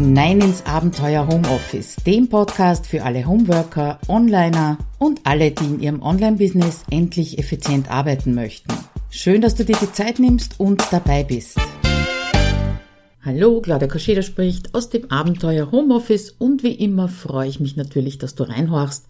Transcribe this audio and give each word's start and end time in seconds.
hinein 0.00 0.40
ins 0.40 0.64
Abenteuer 0.64 1.28
Homeoffice, 1.28 1.96
dem 2.06 2.30
Podcast 2.30 2.86
für 2.86 3.02
alle 3.02 3.26
Homeworker, 3.26 3.98
Onliner 4.08 4.78
und 4.98 5.20
alle, 5.24 5.50
die 5.50 5.66
in 5.66 5.80
ihrem 5.80 6.00
Online-Business 6.00 6.84
endlich 6.90 7.38
effizient 7.38 7.90
arbeiten 7.90 8.34
möchten. 8.34 8.72
Schön, 9.10 9.42
dass 9.42 9.56
du 9.56 9.64
dir 9.66 9.76
die 9.76 9.92
Zeit 9.92 10.18
nimmst 10.18 10.58
und 10.58 10.82
dabei 10.90 11.22
bist. 11.22 11.58
Hallo, 13.22 13.60
Claudia 13.60 13.88
Kascheda 13.88 14.22
spricht 14.22 14.74
aus 14.74 14.88
dem 14.88 15.10
Abenteuer 15.10 15.70
Homeoffice 15.70 16.30
und 16.30 16.62
wie 16.62 16.76
immer 16.76 17.08
freue 17.08 17.50
ich 17.50 17.60
mich 17.60 17.76
natürlich, 17.76 18.16
dass 18.16 18.34
du 18.34 18.44
reinhorchst. 18.44 19.04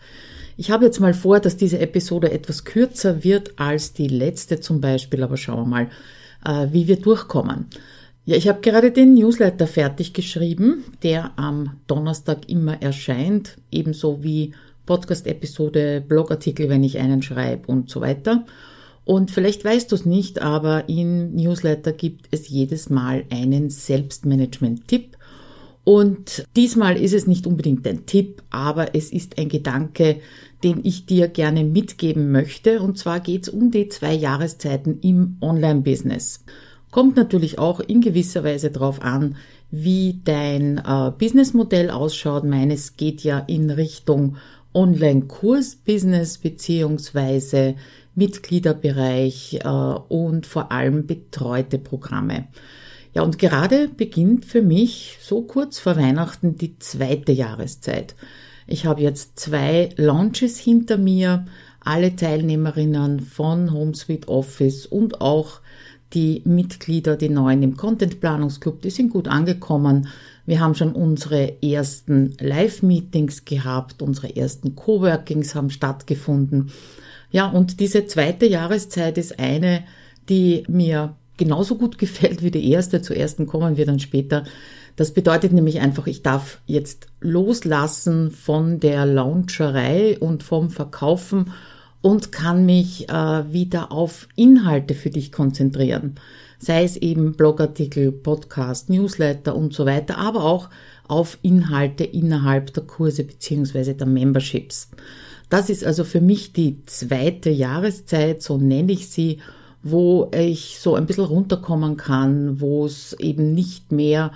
Ich 0.57 0.72
habe 0.72 0.86
jetzt 0.86 0.98
mal 0.98 1.14
vor, 1.14 1.38
dass 1.38 1.57
diese 1.57 1.79
Episode 1.79 2.32
etwas 2.32 2.64
kürzer 2.64 3.22
wird 3.22 3.61
als 3.61 3.93
die 3.93 4.09
letzte 4.09 4.59
zum 4.59 4.80
Beispiel, 4.80 5.22
aber 5.22 5.36
schauen 5.36 5.61
wir 5.61 5.66
mal, 5.66 5.88
äh, 6.45 6.73
wie 6.73 6.88
wir 6.88 6.97
durchkommen. 6.97 7.66
Ja, 8.30 8.37
ich 8.37 8.47
habe 8.47 8.61
gerade 8.61 8.93
den 8.93 9.15
Newsletter 9.15 9.66
fertig 9.66 10.12
geschrieben, 10.12 10.84
der 11.02 11.37
am 11.37 11.80
Donnerstag 11.88 12.48
immer 12.48 12.80
erscheint, 12.80 13.57
ebenso 13.73 14.23
wie 14.23 14.52
Podcast-Episode, 14.87 16.01
Blogartikel, 16.07 16.69
wenn 16.69 16.85
ich 16.85 16.98
einen 16.98 17.23
schreibe 17.23 17.66
und 17.66 17.91
so 17.91 18.01
weiter. 18.01 18.47
Und 19.05 19.33
vielleicht 19.33 19.65
weißt 19.65 19.91
du 19.91 19.97
es 19.97 20.07
nicht, 20.07 20.41
aber 20.41 20.88
im 20.88 21.35
Newsletter 21.35 21.91
gibt 21.91 22.29
es 22.30 22.48
jedes 22.48 22.88
Mal 22.88 23.24
einen 23.30 23.69
Selbstmanagement-Tipp. 23.69 25.16
Und 25.83 26.45
diesmal 26.55 26.97
ist 26.99 27.15
es 27.15 27.27
nicht 27.27 27.49
unbedingt 27.49 27.85
ein 27.88 28.07
Tipp, 28.07 28.45
aber 28.51 28.95
es 28.95 29.10
ist 29.10 29.41
ein 29.41 29.49
Gedanke, 29.49 30.21
den 30.62 30.83
ich 30.85 31.05
dir 31.05 31.27
gerne 31.27 31.65
mitgeben 31.65 32.30
möchte. 32.30 32.80
Und 32.80 32.97
zwar 32.97 33.19
geht 33.19 33.43
es 33.43 33.49
um 33.49 33.73
die 33.73 33.88
zwei 33.88 34.15
Jahreszeiten 34.15 35.01
im 35.01 35.37
Online-Business. 35.41 36.45
Kommt 36.91 37.17
natürlich 37.17 37.59
auch 37.59 37.80
in 37.80 38.01
gewisser 38.01 38.43
Weise 38.43 38.71
darauf 38.71 39.01
an, 39.02 39.37
wie 39.71 40.21
dein 40.24 40.79
äh, 40.79 41.13
Businessmodell 41.16 41.91
ausschaut. 41.91 42.45
Meines 42.45 42.97
geht 42.97 43.23
ja 43.23 43.38
in 43.38 43.71
Richtung 43.71 44.37
Online-Kurs-Business 44.74 46.38
beziehungsweise 46.38 47.77
Mitgliederbereich 48.15 49.60
äh, 49.63 49.69
und 49.69 50.47
vor 50.47 50.73
allem 50.73 51.07
betreute 51.07 51.79
Programme. 51.79 52.49
Ja, 53.15 53.23
und 53.23 53.38
gerade 53.38 53.88
beginnt 53.88 54.45
für 54.45 54.63
mich 54.63 55.19
so 55.21 55.43
kurz 55.43 55.79
vor 55.79 55.97
Weihnachten 55.97 56.57
die 56.57 56.79
zweite 56.79 57.32
Jahreszeit. 57.32 58.15
Ich 58.66 58.87
habe 58.87 59.02
jetzt 59.02 59.38
zwei 59.38 59.88
Launches 59.97 60.59
hinter 60.59 60.97
mir. 60.97 61.47
Alle 61.80 62.15
Teilnehmerinnen 62.15 63.21
von 63.21 63.73
HomeSuite 63.73 64.28
Office 64.28 64.87
und 64.87 65.21
auch 65.21 65.60
die 66.12 66.43
Mitglieder, 66.44 67.16
die 67.16 67.28
neuen 67.28 67.62
im 67.62 67.77
Content-Planungsclub, 67.77 68.83
die 68.83 68.91
sind 68.91 69.11
gut 69.11 69.28
angekommen. 69.28 70.09
Wir 70.47 70.61
haben 70.61 70.75
schon 70.75 70.93
unsere 70.93 71.62
ersten 71.62 72.34
Live-Meetings 72.41 73.44
gehabt, 73.44 74.03
unsere 74.03 74.34
ersten 74.34 74.75
Coworkings 74.75 75.55
haben 75.55 75.71
stattgefunden. 75.71 76.72
Ja, 77.31 77.49
und 77.49 77.81
diese 77.81 78.06
zweite 78.06 78.47
Jahreszeit 78.47 79.19
ist 79.19 79.38
eine, 79.38 79.84
die 80.28 80.65
mir 80.69 81.15
genauso 81.37 81.77
gut 81.77 81.99
gefällt 81.99 82.43
wie 82.43 82.50
die 82.50 82.71
erste. 82.71 83.03
Zur 83.03 83.16
ersten 83.16 83.47
kommen 83.47 83.77
wir 83.77 83.87
dann 83.87 84.00
später. 84.00 84.44
Das 84.97 85.15
bedeutet 85.15 85.53
nämlich 85.53 85.81
einfach, 85.81 86.06
ich 86.06 86.22
darf 86.22 86.61
jetzt 86.66 87.06
loslassen 87.21 88.31
von 88.33 88.81
der 88.81 89.06
Launcherei 89.06 90.19
und 90.19 90.43
vom 90.43 90.71
Verkaufen 90.71 91.53
und 92.03 92.32
kann 92.32 92.66
mich 92.66 93.09
äh, 93.09 93.53
wieder 93.53 93.93
auf 93.93 94.28
Inhalte 94.37 94.94
für 94.94 95.10
dich 95.10 95.32
konzentrieren. 95.32 96.15
Sei 96.59 96.84
es 96.84 96.97
eben 96.97 97.32
Blogartikel, 97.32 98.12
Podcast, 98.12 98.91
Newsletter 98.91 99.56
und 99.56 99.72
so 99.72 99.87
weiter, 99.87 100.19
aber 100.19 100.44
auch 100.44 100.69
auf 101.09 101.38
Inhalte 101.42 102.04
innerhalb 102.04 102.72
der 102.75 102.84
Kurse 102.84 103.25
beziehungsweise 103.25 103.94
der 103.94 104.06
Memberships. 104.06 104.91
Das 105.48 105.69
ist 105.69 105.84
also 105.84 106.04
für 106.04 106.20
mich 106.20 106.52
die 106.52 106.84
zweite 106.86 107.50
Jahreszeit, 107.50 108.42
so 108.42 108.56
nenne 108.56 108.92
ich 108.92 109.08
sie, 109.08 109.38
wo 109.82 110.30
ich 110.32 110.78
so 110.78 110.94
ein 110.94 111.06
bisschen 111.06 111.25
runterkommen 111.25 111.96
kann, 111.96 112.60
wo 112.60 112.86
es 112.86 113.14
eben 113.14 113.54
nicht 113.54 113.91
mehr 113.91 114.32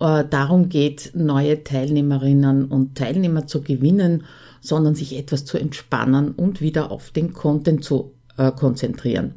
äh, 0.00 0.24
darum 0.28 0.68
geht, 0.68 1.12
neue 1.14 1.64
Teilnehmerinnen 1.64 2.66
und 2.66 2.96
Teilnehmer 2.96 3.46
zu 3.46 3.62
gewinnen, 3.62 4.24
sondern 4.60 4.94
sich 4.94 5.16
etwas 5.16 5.44
zu 5.44 5.58
entspannen 5.58 6.32
und 6.32 6.60
wieder 6.60 6.90
auf 6.90 7.10
den 7.10 7.32
Content 7.32 7.84
zu 7.84 8.12
äh, 8.36 8.52
konzentrieren. 8.52 9.34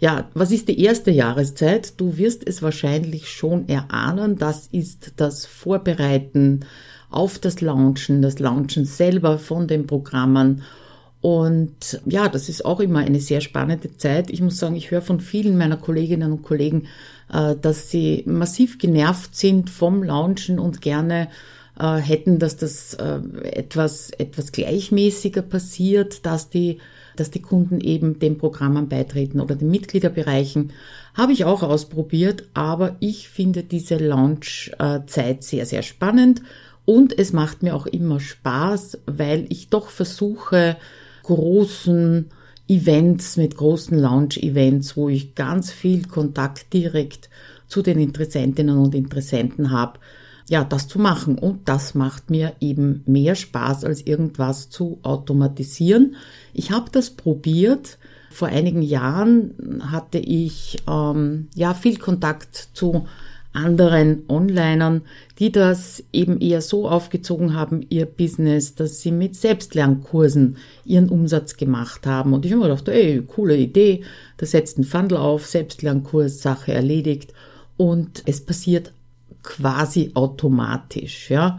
Ja, 0.00 0.28
was 0.34 0.52
ist 0.52 0.68
die 0.68 0.80
erste 0.80 1.10
Jahreszeit? 1.10 2.00
Du 2.00 2.16
wirst 2.16 2.46
es 2.46 2.62
wahrscheinlich 2.62 3.28
schon 3.28 3.68
erahnen. 3.68 4.36
Das 4.36 4.68
ist 4.68 5.14
das 5.16 5.44
Vorbereiten 5.44 6.60
auf 7.10 7.38
das 7.38 7.60
Launchen, 7.60 8.22
das 8.22 8.38
Launchen 8.38 8.84
selber 8.84 9.38
von 9.38 9.66
den 9.66 9.86
Programmen. 9.86 10.62
Und 11.20 12.00
ja, 12.06 12.28
das 12.28 12.48
ist 12.48 12.64
auch 12.64 12.80
immer 12.80 13.00
eine 13.00 13.20
sehr 13.20 13.40
spannende 13.40 13.96
Zeit. 13.96 14.30
Ich 14.30 14.40
muss 14.40 14.58
sagen, 14.58 14.76
ich 14.76 14.90
höre 14.90 15.02
von 15.02 15.20
vielen 15.20 15.58
meiner 15.58 15.76
Kolleginnen 15.76 16.32
und 16.32 16.42
Kollegen, 16.42 16.86
äh, 17.32 17.56
dass 17.60 17.90
sie 17.90 18.22
massiv 18.26 18.78
genervt 18.78 19.34
sind 19.34 19.68
vom 19.68 20.02
Launchen 20.02 20.58
und 20.60 20.80
gerne 20.80 21.28
äh, 21.78 21.96
hätten, 21.96 22.38
dass 22.38 22.56
das 22.56 22.94
äh, 22.94 23.20
etwas, 23.42 24.10
etwas 24.10 24.52
gleichmäßiger 24.52 25.42
passiert, 25.42 26.24
dass 26.24 26.50
die, 26.50 26.78
dass 27.16 27.32
die 27.32 27.42
Kunden 27.42 27.80
eben 27.80 28.20
den 28.20 28.38
Programmen 28.38 28.88
beitreten 28.88 29.40
oder 29.40 29.56
den 29.56 29.70
Mitgliederbereichen. 29.70 30.72
Habe 31.14 31.32
ich 31.32 31.44
auch 31.44 31.64
ausprobiert, 31.64 32.44
aber 32.54 32.94
ich 33.00 33.28
finde 33.28 33.64
diese 33.64 33.96
Launch-Zeit 33.96 35.42
sehr, 35.42 35.66
sehr 35.66 35.82
spannend 35.82 36.42
und 36.84 37.18
es 37.18 37.32
macht 37.32 37.62
mir 37.62 37.74
auch 37.74 37.86
immer 37.86 38.20
Spaß, 38.20 38.98
weil 39.06 39.46
ich 39.50 39.68
doch 39.68 39.88
versuche, 39.88 40.76
großen 41.28 42.30
Events, 42.68 43.36
mit 43.36 43.54
großen 43.54 43.98
Launch-Events, 43.98 44.96
wo 44.96 45.10
ich 45.10 45.34
ganz 45.34 45.70
viel 45.70 46.06
Kontakt 46.06 46.72
direkt 46.72 47.28
zu 47.66 47.82
den 47.82 47.98
Interessentinnen 48.00 48.78
und 48.78 48.94
Interessenten 48.94 49.70
habe, 49.70 50.00
ja, 50.48 50.64
das 50.64 50.88
zu 50.88 50.98
machen. 50.98 51.38
Und 51.38 51.68
das 51.68 51.94
macht 51.94 52.30
mir 52.30 52.54
eben 52.60 53.02
mehr 53.04 53.34
Spaß, 53.34 53.84
als 53.84 54.00
irgendwas 54.00 54.70
zu 54.70 55.00
automatisieren. 55.02 56.16
Ich 56.54 56.70
habe 56.70 56.90
das 56.90 57.10
probiert. 57.10 57.98
Vor 58.30 58.48
einigen 58.48 58.80
Jahren 58.80 59.82
hatte 59.82 60.18
ich 60.18 60.78
ähm, 60.88 61.48
ja 61.54 61.74
viel 61.74 61.98
Kontakt 61.98 62.70
zu 62.72 63.06
anderen 63.58 64.22
Onlinern, 64.28 65.02
die 65.38 65.52
das 65.52 66.02
eben 66.12 66.40
eher 66.40 66.60
so 66.60 66.88
aufgezogen 66.88 67.54
haben, 67.54 67.84
ihr 67.88 68.06
Business, 68.06 68.74
dass 68.74 69.00
sie 69.00 69.12
mit 69.12 69.36
Selbstlernkursen 69.36 70.56
ihren 70.84 71.08
Umsatz 71.08 71.56
gemacht 71.56 72.06
haben. 72.06 72.32
Und 72.32 72.44
ich 72.44 72.52
habe 72.52 72.62
mir 72.62 72.68
gedacht, 72.68 72.88
ey, 72.88 73.22
coole 73.26 73.56
Idee, 73.56 74.02
da 74.36 74.46
setzt 74.46 74.78
ein 74.78 74.84
Fundel 74.84 75.18
auf, 75.18 75.46
Selbstlernkurs, 75.46 76.40
Sache 76.40 76.72
erledigt 76.72 77.32
und 77.76 78.22
es 78.26 78.44
passiert 78.44 78.92
quasi 79.42 80.10
automatisch, 80.14 81.30
ja. 81.30 81.58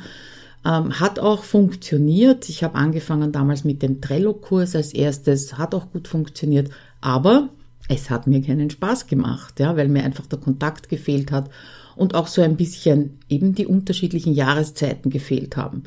Ähm, 0.65 0.99
hat 0.99 1.19
auch 1.19 1.43
funktioniert. 1.43 2.49
Ich 2.49 2.65
habe 2.65 2.75
angefangen 2.75 3.31
damals 3.31 3.63
mit 3.63 3.81
dem 3.81 4.01
Trello-Kurs 4.01 4.75
als 4.75 4.93
erstes, 4.93 5.57
hat 5.57 5.73
auch 5.73 5.89
gut 5.91 6.09
funktioniert, 6.09 6.69
aber 6.99 7.47
es 7.87 8.09
hat 8.09 8.27
mir 8.27 8.41
keinen 8.41 8.69
Spaß 8.69 9.07
gemacht, 9.07 9.59
ja, 9.59 9.75
weil 9.77 9.87
mir 9.87 10.03
einfach 10.03 10.25
der 10.27 10.39
Kontakt 10.39 10.89
gefehlt 10.89 11.31
hat 11.31 11.49
und 11.99 12.15
auch 12.15 12.27
so 12.27 12.41
ein 12.41 12.55
bisschen 12.55 13.19
eben 13.27 13.53
die 13.53 13.65
unterschiedlichen 13.67 14.33
Jahreszeiten 14.33 15.09
gefehlt 15.09 15.57
haben. 15.57 15.83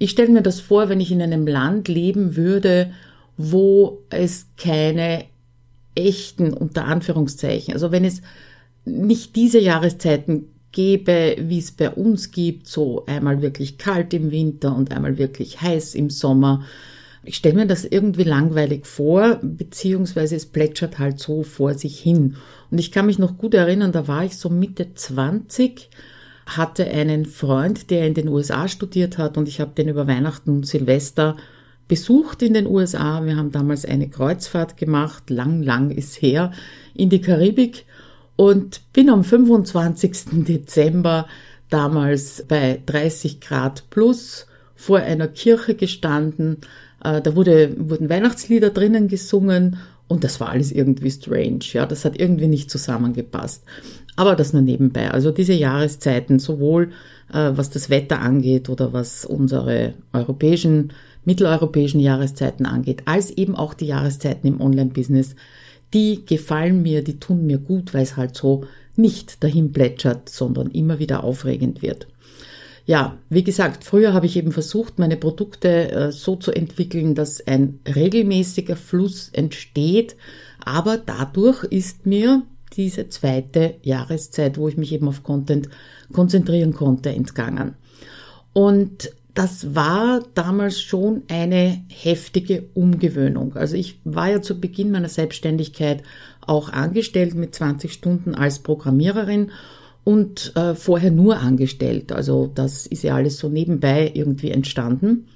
Ich 0.00 0.10
stelle 0.10 0.32
mir 0.32 0.42
das 0.42 0.58
vor, 0.58 0.88
wenn 0.88 1.00
ich 1.00 1.12
in 1.12 1.22
einem 1.22 1.46
Land 1.46 1.86
leben 1.86 2.34
würde, 2.34 2.92
wo 3.36 4.02
es 4.10 4.46
keine 4.56 5.24
echten, 5.94 6.52
unter 6.52 6.86
Anführungszeichen, 6.86 7.74
also 7.74 7.92
wenn 7.92 8.04
es 8.04 8.22
nicht 8.84 9.36
diese 9.36 9.60
Jahreszeiten 9.60 10.48
gäbe, 10.72 11.36
wie 11.38 11.58
es 11.58 11.70
bei 11.70 11.90
uns 11.90 12.32
gibt, 12.32 12.66
so 12.66 13.06
einmal 13.06 13.40
wirklich 13.40 13.78
kalt 13.78 14.12
im 14.14 14.32
Winter 14.32 14.74
und 14.74 14.90
einmal 14.90 15.16
wirklich 15.16 15.60
heiß 15.60 15.94
im 15.94 16.10
Sommer. 16.10 16.64
Ich 17.24 17.36
stelle 17.36 17.54
mir 17.54 17.66
das 17.66 17.84
irgendwie 17.84 18.24
langweilig 18.24 18.86
vor, 18.86 19.38
beziehungsweise 19.42 20.34
es 20.34 20.46
plätschert 20.46 20.98
halt 20.98 21.20
so 21.20 21.44
vor 21.44 21.74
sich 21.74 22.00
hin. 22.00 22.36
Und 22.70 22.78
ich 22.78 22.90
kann 22.90 23.06
mich 23.06 23.18
noch 23.18 23.38
gut 23.38 23.54
erinnern, 23.54 23.92
da 23.92 24.08
war 24.08 24.24
ich 24.24 24.36
so 24.36 24.48
Mitte 24.48 24.94
20, 24.94 25.88
hatte 26.46 26.84
einen 26.86 27.26
Freund, 27.26 27.90
der 27.90 28.06
in 28.06 28.14
den 28.14 28.28
USA 28.28 28.66
studiert 28.66 29.18
hat 29.18 29.38
und 29.38 29.46
ich 29.46 29.60
habe 29.60 29.72
den 29.76 29.88
über 29.88 30.08
Weihnachten 30.08 30.50
und 30.50 30.66
Silvester 30.66 31.36
besucht 31.86 32.42
in 32.42 32.54
den 32.54 32.66
USA. 32.66 33.24
Wir 33.24 33.36
haben 33.36 33.52
damals 33.52 33.84
eine 33.84 34.08
Kreuzfahrt 34.08 34.76
gemacht, 34.76 35.30
lang, 35.30 35.62
lang 35.62 35.90
ist 35.90 36.20
her, 36.20 36.52
in 36.94 37.10
die 37.10 37.20
Karibik 37.20 37.84
und 38.36 38.80
bin 38.92 39.10
am 39.10 39.22
25. 39.22 40.44
Dezember 40.44 41.28
damals 41.70 42.44
bei 42.48 42.80
30 42.84 43.40
Grad 43.40 43.84
plus 43.90 44.46
vor 44.74 44.98
einer 44.98 45.28
Kirche 45.28 45.74
gestanden. 45.74 46.58
Äh, 47.04 47.20
da 47.20 47.36
wurde, 47.36 47.74
wurden 47.78 48.08
Weihnachtslieder 48.08 48.70
drinnen 48.70 49.08
gesungen 49.08 49.78
Und 50.08 50.24
das 50.24 50.40
war 50.40 50.50
alles 50.50 50.72
irgendwie 50.72 51.10
strange, 51.10 51.60
ja, 51.72 51.86
das 51.86 52.04
hat 52.04 52.18
irgendwie 52.18 52.46
nicht 52.46 52.70
zusammengepasst. 52.70 53.64
Aber 54.16 54.36
das 54.36 54.52
nur 54.52 54.62
nebenbei. 54.62 55.10
Also 55.10 55.30
diese 55.30 55.54
Jahreszeiten, 55.54 56.38
sowohl 56.38 56.90
äh, 57.32 57.52
was 57.54 57.70
das 57.70 57.88
Wetter 57.88 58.20
angeht 58.20 58.68
oder 58.68 58.92
was 58.92 59.24
unsere 59.24 59.94
europäischen, 60.12 60.92
mitteleuropäischen 61.24 62.00
Jahreszeiten 62.00 62.66
angeht, 62.66 63.02
als 63.06 63.30
eben 63.30 63.54
auch 63.54 63.74
die 63.74 63.86
Jahreszeiten 63.86 64.46
im 64.48 64.60
Online-Business, 64.60 65.34
die 65.94 66.24
gefallen 66.26 66.82
mir, 66.82 67.02
die 67.02 67.18
tun 67.18 67.46
mir 67.46 67.58
gut, 67.58 67.94
weil 67.94 68.02
es 68.02 68.16
halt 68.16 68.36
so 68.36 68.64
nicht 68.96 69.42
dahin 69.42 69.72
plätschert, 69.72 70.28
sondern 70.28 70.70
immer 70.70 70.98
wieder 70.98 71.24
aufregend 71.24 71.80
wird. 71.80 72.06
Ja, 72.84 73.18
wie 73.28 73.44
gesagt, 73.44 73.84
früher 73.84 74.12
habe 74.12 74.26
ich 74.26 74.36
eben 74.36 74.50
versucht, 74.50 74.98
meine 74.98 75.16
Produkte 75.16 75.90
äh, 75.90 76.12
so 76.12 76.36
zu 76.36 76.50
entwickeln, 76.50 77.14
dass 77.14 77.46
ein 77.46 77.78
regelmäßiger 77.86 78.76
Fluss 78.76 79.28
entsteht, 79.32 80.16
aber 80.64 80.98
dadurch 80.98 81.64
ist 81.64 82.06
mir 82.06 82.42
diese 82.76 83.08
zweite 83.08 83.74
Jahreszeit, 83.82 84.58
wo 84.58 84.66
ich 84.68 84.76
mich 84.76 84.92
eben 84.92 85.08
auf 85.08 85.22
Content 85.22 85.68
konzentrieren 86.12 86.72
konnte, 86.72 87.10
entgangen. 87.10 87.74
Und 88.52 89.12
das 89.34 89.74
war 89.74 90.22
damals 90.34 90.80
schon 90.80 91.22
eine 91.28 91.82
heftige 91.88 92.64
Umgewöhnung. 92.74 93.56
Also 93.56 93.76
ich 93.76 93.98
war 94.04 94.30
ja 94.30 94.42
zu 94.42 94.60
Beginn 94.60 94.90
meiner 94.90 95.08
Selbstständigkeit 95.08 96.02
auch 96.46 96.68
angestellt 96.68 97.34
mit 97.34 97.54
20 97.54 97.92
Stunden 97.92 98.34
als 98.34 98.58
Programmiererin 98.58 99.50
und 100.04 100.52
äh, 100.56 100.74
vorher 100.74 101.10
nur 101.10 101.38
angestellt. 101.38 102.12
Also 102.12 102.50
das 102.54 102.86
ist 102.86 103.04
ja 103.04 103.14
alles 103.14 103.38
so 103.38 103.48
nebenbei 103.48 104.10
irgendwie 104.14 104.50
entstanden. 104.50 105.26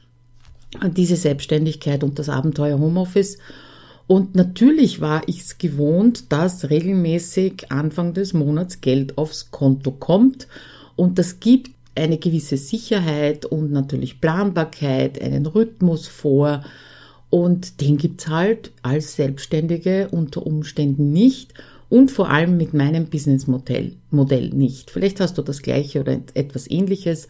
Diese 0.96 1.16
Selbstständigkeit 1.16 2.02
und 2.02 2.18
das 2.18 2.28
Abenteuer 2.28 2.78
Homeoffice. 2.78 3.38
Und 4.06 4.34
natürlich 4.34 5.00
war 5.00 5.22
ich 5.26 5.40
es 5.40 5.58
gewohnt, 5.58 6.32
dass 6.32 6.70
regelmäßig 6.70 7.70
Anfang 7.70 8.14
des 8.14 8.34
Monats 8.34 8.80
Geld 8.80 9.18
aufs 9.18 9.50
Konto 9.50 9.90
kommt. 9.92 10.48
Und 10.96 11.18
das 11.18 11.40
gibt 11.40 11.70
eine 11.94 12.18
gewisse 12.18 12.56
Sicherheit 12.56 13.46
und 13.46 13.72
natürlich 13.72 14.20
Planbarkeit, 14.20 15.20
einen 15.20 15.46
Rhythmus 15.46 16.06
vor. 16.06 16.64
Und 17.30 17.80
den 17.80 17.96
gibt's 17.96 18.28
halt 18.28 18.70
als 18.82 19.16
Selbstständige 19.16 20.08
unter 20.10 20.46
Umständen 20.46 21.12
nicht 21.12 21.54
und 21.88 22.10
vor 22.10 22.30
allem 22.30 22.56
mit 22.56 22.74
meinem 22.74 23.06
Businessmodell 23.06 23.92
Modell 24.10 24.50
nicht. 24.50 24.90
Vielleicht 24.90 25.20
hast 25.20 25.38
du 25.38 25.42
das 25.42 25.62
gleiche 25.62 26.00
oder 26.00 26.18
etwas 26.34 26.70
ähnliches. 26.70 27.28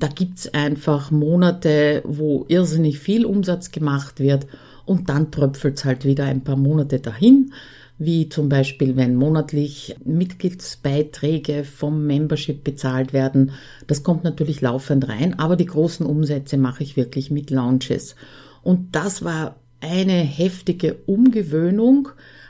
Da 0.00 0.06
gibt's 0.06 0.52
einfach 0.54 1.10
Monate, 1.10 2.02
wo 2.04 2.44
irrsinnig 2.48 2.98
viel 2.98 3.24
Umsatz 3.24 3.72
gemacht 3.72 4.20
wird 4.20 4.46
und 4.84 5.08
dann 5.08 5.30
tröpfelt's 5.30 5.84
halt 5.84 6.04
wieder 6.04 6.24
ein 6.24 6.44
paar 6.44 6.56
Monate 6.56 7.00
dahin, 7.00 7.52
wie 7.98 8.28
zum 8.28 8.48
Beispiel, 8.48 8.96
wenn 8.96 9.16
monatlich 9.16 9.96
Mitgliedsbeiträge 10.04 11.64
vom 11.64 12.06
Membership 12.06 12.62
bezahlt 12.62 13.12
werden. 13.12 13.50
Das 13.88 14.04
kommt 14.04 14.22
natürlich 14.22 14.60
laufend 14.60 15.08
rein, 15.08 15.36
aber 15.38 15.56
die 15.56 15.66
großen 15.66 16.06
Umsätze 16.06 16.56
mache 16.58 16.84
ich 16.84 16.96
wirklich 16.96 17.32
mit 17.32 17.50
Launches. 17.50 18.14
Und 18.62 18.94
das 18.94 19.24
war 19.24 19.56
eine 19.80 20.12
heftige 20.12 20.94
Umgewöhnung, 21.06 22.08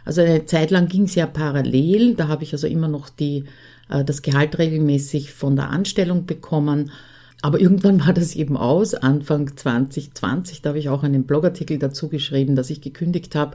also 0.08 0.22
eine 0.22 0.46
Zeit 0.46 0.70
lang 0.70 0.88
ging 0.88 1.02
es 1.02 1.14
ja 1.16 1.26
parallel. 1.26 2.14
Da 2.14 2.28
habe 2.28 2.42
ich 2.42 2.54
also 2.54 2.66
immer 2.66 2.88
noch 2.88 3.10
die, 3.10 3.44
äh, 3.90 4.02
das 4.02 4.22
Gehalt 4.22 4.56
regelmäßig 4.56 5.34
von 5.34 5.54
der 5.54 5.68
Anstellung 5.68 6.24
bekommen. 6.24 6.90
Aber 7.42 7.60
irgendwann 7.60 8.00
war 8.06 8.14
das 8.14 8.34
eben 8.34 8.56
aus, 8.56 8.94
Anfang 8.94 9.54
2020, 9.54 10.62
da 10.62 10.70
habe 10.70 10.78
ich 10.78 10.88
auch 10.88 11.02
einen 11.02 11.24
Blogartikel 11.24 11.78
dazu 11.78 12.08
geschrieben, 12.08 12.56
dass 12.56 12.70
ich 12.70 12.80
gekündigt 12.80 13.34
habe. 13.34 13.54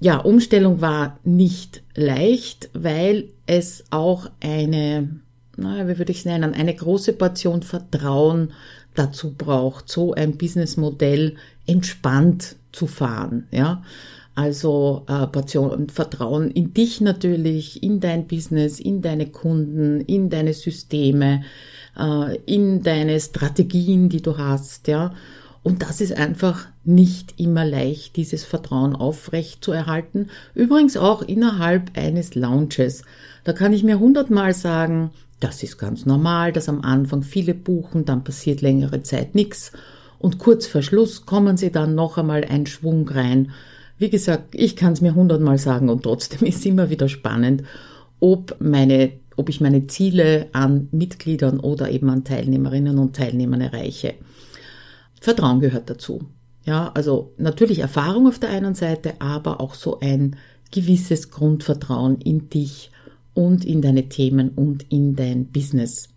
Ja, 0.00 0.16
Umstellung 0.16 0.80
war 0.80 1.18
nicht 1.24 1.82
leicht, 1.94 2.70
weil 2.72 3.28
es 3.46 3.84
auch 3.90 4.30
eine, 4.40 5.20
naja, 5.58 5.86
wie 5.88 5.98
würde 5.98 6.10
ich 6.10 6.20
es 6.20 6.24
nennen, 6.24 6.54
eine 6.54 6.74
große 6.74 7.12
Portion 7.12 7.62
Vertrauen 7.62 8.52
dazu 8.94 9.34
braucht, 9.34 9.90
so 9.90 10.14
ein 10.14 10.38
Businessmodell 10.38 11.36
entspannt 11.66 12.56
zu 12.72 12.86
fahren, 12.86 13.46
ja. 13.50 13.82
Also 14.34 15.04
äh, 15.08 15.58
und 15.58 15.92
Vertrauen 15.92 16.50
in 16.50 16.72
dich 16.72 17.00
natürlich, 17.00 17.82
in 17.82 18.00
dein 18.00 18.26
Business, 18.26 18.80
in 18.80 19.02
deine 19.02 19.26
Kunden, 19.26 20.00
in 20.00 20.30
deine 20.30 20.54
Systeme, 20.54 21.42
äh, 21.98 22.36
in 22.46 22.82
deine 22.82 23.20
Strategien, 23.20 24.08
die 24.08 24.22
du 24.22 24.38
hast, 24.38 24.88
ja. 24.88 25.14
Und 25.62 25.82
das 25.82 26.00
ist 26.00 26.16
einfach 26.16 26.68
nicht 26.84 27.38
immer 27.38 27.66
leicht, 27.66 28.16
dieses 28.16 28.44
Vertrauen 28.44 28.96
aufrecht 28.96 29.62
zu 29.62 29.72
erhalten. 29.72 30.28
Übrigens 30.54 30.96
auch 30.96 31.20
innerhalb 31.20 31.98
eines 31.98 32.34
Launches. 32.34 33.02
Da 33.44 33.52
kann 33.52 33.74
ich 33.74 33.84
mir 33.84 33.98
hundertmal 33.98 34.54
sagen, 34.54 35.10
das 35.38 35.62
ist 35.62 35.76
ganz 35.76 36.06
normal, 36.06 36.52
dass 36.52 36.68
am 36.70 36.80
Anfang 36.80 37.22
viele 37.22 37.52
buchen, 37.52 38.06
dann 38.06 38.24
passiert 38.24 38.62
längere 38.62 39.02
Zeit 39.02 39.34
nichts 39.34 39.72
und 40.20 40.38
kurz 40.38 40.66
vor 40.68 40.82
Schluss 40.82 41.26
kommen 41.26 41.56
sie 41.56 41.72
dann 41.72 41.96
noch 41.96 42.16
einmal 42.16 42.44
einen 42.44 42.66
Schwung 42.66 43.08
rein 43.08 43.50
wie 44.00 44.08
gesagt, 44.08 44.54
ich 44.54 44.76
kann 44.76 44.94
es 44.94 45.02
mir 45.02 45.14
hundertmal 45.14 45.58
sagen 45.58 45.90
und 45.90 46.02
trotzdem 46.02 46.40
ist 46.48 46.66
immer 46.66 46.90
wieder 46.90 47.08
spannend, 47.08 47.62
ob 48.18 48.56
meine, 48.58 49.12
ob 49.36 49.50
ich 49.50 49.60
meine 49.60 49.86
Ziele 49.86 50.48
an 50.52 50.88
Mitgliedern 50.90 51.60
oder 51.60 51.90
eben 51.90 52.08
an 52.08 52.24
Teilnehmerinnen 52.24 52.98
und 52.98 53.14
Teilnehmern 53.14 53.60
erreiche. 53.60 54.14
Vertrauen 55.20 55.60
gehört 55.60 55.90
dazu. 55.90 56.22
Ja, 56.64 56.90
also 56.94 57.34
natürlich 57.36 57.80
Erfahrung 57.80 58.26
auf 58.26 58.38
der 58.38 58.50
einen 58.50 58.74
Seite, 58.74 59.20
aber 59.20 59.60
auch 59.60 59.74
so 59.74 60.00
ein 60.00 60.36
gewisses 60.70 61.30
Grundvertrauen 61.30 62.20
in 62.22 62.48
dich 62.48 62.90
und 63.34 63.66
in 63.66 63.82
deine 63.82 64.08
Themen 64.08 64.48
und 64.50 64.90
in 64.90 65.14
dein 65.14 65.46
Business. 65.46 66.08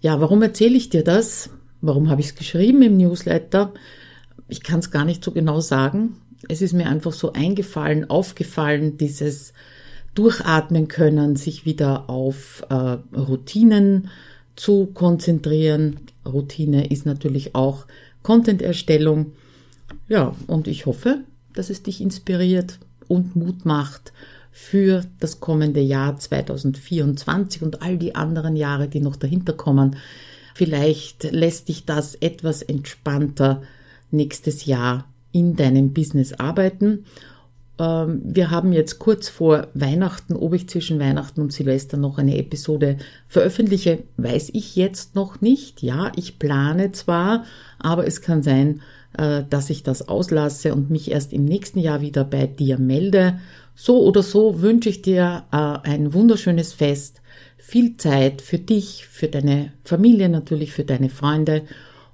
Ja, 0.00 0.20
warum 0.20 0.40
erzähle 0.40 0.76
ich 0.76 0.88
dir 0.88 1.04
das? 1.04 1.50
Warum 1.82 2.08
habe 2.08 2.20
ich 2.20 2.28
es 2.28 2.34
geschrieben 2.34 2.80
im 2.82 2.96
Newsletter? 2.96 3.72
Ich 4.48 4.62
kann 4.62 4.80
es 4.80 4.90
gar 4.90 5.04
nicht 5.04 5.22
so 5.22 5.32
genau 5.32 5.60
sagen 5.60 6.16
es 6.48 6.62
ist 6.62 6.72
mir 6.72 6.86
einfach 6.86 7.12
so 7.12 7.32
eingefallen, 7.32 8.10
aufgefallen, 8.10 8.96
dieses 8.98 9.52
Durchatmen 10.14 10.88
können, 10.88 11.36
sich 11.36 11.64
wieder 11.64 12.10
auf 12.10 12.64
äh, 12.68 12.74
Routinen 13.16 14.08
zu 14.56 14.86
konzentrieren. 14.86 16.00
Routine 16.26 16.86
ist 16.88 17.06
natürlich 17.06 17.54
auch 17.54 17.86
Content-Erstellung. 18.22 19.32
Ja, 20.08 20.34
und 20.46 20.68
ich 20.68 20.86
hoffe, 20.86 21.20
dass 21.54 21.70
es 21.70 21.82
dich 21.82 22.00
inspiriert 22.00 22.78
und 23.08 23.36
Mut 23.36 23.64
macht 23.64 24.12
für 24.50 25.04
das 25.18 25.40
kommende 25.40 25.80
Jahr 25.80 26.18
2024 26.18 27.62
und 27.62 27.82
all 27.82 27.96
die 27.96 28.14
anderen 28.14 28.56
Jahre, 28.56 28.88
die 28.88 29.00
noch 29.00 29.16
dahinter 29.16 29.54
kommen. 29.54 29.96
Vielleicht 30.54 31.24
lässt 31.32 31.68
dich 31.68 31.84
das 31.84 32.14
etwas 32.16 32.62
entspannter 32.62 33.62
nächstes 34.10 34.66
Jahr 34.66 35.06
in 35.32 35.56
deinem 35.56 35.92
Business 35.92 36.34
arbeiten. 36.34 37.04
Ähm, 37.78 38.20
wir 38.24 38.50
haben 38.50 38.72
jetzt 38.72 38.98
kurz 38.98 39.28
vor 39.28 39.68
Weihnachten, 39.74 40.34
ob 40.34 40.52
ich 40.54 40.68
zwischen 40.68 41.00
Weihnachten 41.00 41.40
und 41.40 41.52
Silvester 41.52 41.96
noch 41.96 42.18
eine 42.18 42.36
Episode 42.36 42.98
veröffentliche, 43.28 44.04
weiß 44.18 44.50
ich 44.52 44.76
jetzt 44.76 45.14
noch 45.14 45.40
nicht. 45.40 45.82
Ja, 45.82 46.12
ich 46.16 46.38
plane 46.38 46.92
zwar, 46.92 47.44
aber 47.78 48.06
es 48.06 48.20
kann 48.20 48.42
sein, 48.42 48.82
äh, 49.16 49.42
dass 49.48 49.70
ich 49.70 49.82
das 49.82 50.08
auslasse 50.08 50.74
und 50.74 50.90
mich 50.90 51.10
erst 51.10 51.32
im 51.32 51.44
nächsten 51.44 51.78
Jahr 51.78 52.00
wieder 52.00 52.24
bei 52.24 52.46
dir 52.46 52.78
melde. 52.78 53.38
So 53.74 54.02
oder 54.02 54.22
so 54.22 54.60
wünsche 54.60 54.90
ich 54.90 55.00
dir 55.00 55.44
äh, 55.50 55.56
ein 55.56 56.12
wunderschönes 56.12 56.74
Fest, 56.74 57.21
viel 57.62 57.96
Zeit 57.96 58.42
für 58.42 58.58
dich, 58.58 59.06
für 59.06 59.28
deine 59.28 59.72
Familie 59.84 60.28
natürlich, 60.28 60.72
für 60.72 60.84
deine 60.84 61.08
Freunde 61.08 61.62